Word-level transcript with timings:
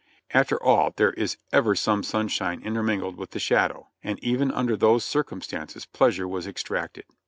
After 0.33 0.57
all, 0.63 0.93
there 0.97 1.11
is 1.13 1.37
ever 1.53 1.75
some 1.75 2.01
sunshine 2.01 2.63
intermingled 2.63 3.17
with 3.17 3.29
the 3.29 3.39
shadow, 3.39 3.89
and 4.03 4.17
even 4.23 4.49
under 4.49 4.75
those 4.75 5.05
circumstances 5.05 5.85
pleasure 5.85 6.27
was 6.27 6.47
ex 6.47 6.63
tracted. 6.63 7.03